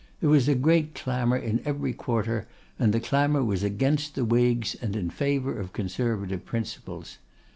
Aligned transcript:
There 0.19 0.31
was 0.31 0.47
a 0.47 0.55
great 0.55 0.95
clamour 0.95 1.37
in 1.37 1.61
every 1.63 1.93
quarter, 1.93 2.47
and 2.79 2.91
the 2.91 2.99
clamour 2.99 3.43
was 3.43 3.61
against 3.61 4.15
the 4.15 4.25
Whigs 4.25 4.73
and 4.81 4.95
in 4.95 5.11
favour 5.11 5.59
of 5.59 5.73
Conservative 5.73 6.43
principles. 6.43 7.19